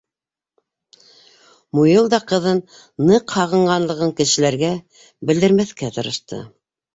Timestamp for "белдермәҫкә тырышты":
5.31-6.43